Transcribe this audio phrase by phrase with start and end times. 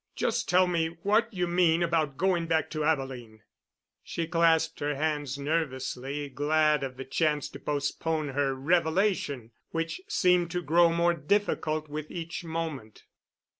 [0.15, 3.43] Just tell me what you mean about going back to Abilene."
[4.01, 10.49] She clasped her hands nervously, glad of the chance to postpone her revelation, which seemed
[10.49, 13.03] to grow more difficult with each moment.